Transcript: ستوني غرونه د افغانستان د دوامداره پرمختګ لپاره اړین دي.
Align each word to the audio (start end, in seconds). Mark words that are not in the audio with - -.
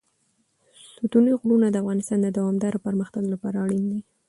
ستوني 0.89 1.31
غرونه 1.39 1.67
د 1.69 1.75
افغانستان 1.83 2.19
د 2.23 2.27
دوامداره 2.37 2.83
پرمختګ 2.85 3.23
لپاره 3.33 3.57
اړین 3.65 3.83
دي. 3.91 3.99